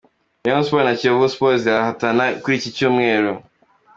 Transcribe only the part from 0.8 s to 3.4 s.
na Kiyovu Sport zirahatana kuri icyi cyumweru.